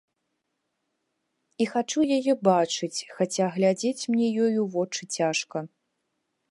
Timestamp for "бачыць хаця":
2.49-3.45